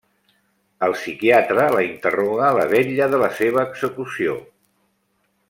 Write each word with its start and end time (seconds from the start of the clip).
El 0.87 0.95
psiquiatre 1.01 1.65
la 1.75 1.83
interroga 1.89 2.49
la 2.61 2.65
vetlla 2.73 3.09
de 3.13 3.21
la 3.25 3.31
seva 3.43 3.63
execució. 3.73 4.41